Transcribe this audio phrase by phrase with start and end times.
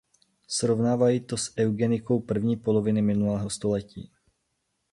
[0.47, 4.11] Srovnávají to s eugenikou první poloviny minulého století.